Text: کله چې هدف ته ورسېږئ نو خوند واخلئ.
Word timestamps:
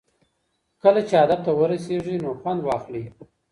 کله 0.83 1.01
چې 1.07 1.15
هدف 1.21 1.39
ته 1.45 1.51
ورسېږئ 1.59 2.17
نو 2.23 2.31
خوند 2.39 2.61
واخلئ. 2.65 3.05